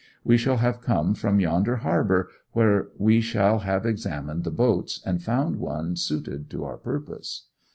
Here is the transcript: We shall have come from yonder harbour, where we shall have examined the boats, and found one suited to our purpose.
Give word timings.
We 0.23 0.35
shall 0.35 0.57
have 0.57 0.81
come 0.81 1.13
from 1.13 1.39
yonder 1.39 1.75
harbour, 1.75 2.31
where 2.53 2.87
we 2.97 3.21
shall 3.21 3.59
have 3.59 3.85
examined 3.85 4.43
the 4.45 4.49
boats, 4.49 4.99
and 5.05 5.21
found 5.21 5.57
one 5.57 5.95
suited 5.95 6.49
to 6.49 6.65
our 6.65 6.77
purpose. 6.77 7.45